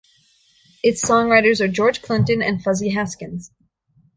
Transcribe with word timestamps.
Its 0.81 1.05
songwriters 1.05 1.61
are 1.61 1.67
George 1.67 2.01
Clinton 2.01 2.41
and 2.41 2.63
Fuzzy 2.63 2.89
Haskins. 2.89 3.51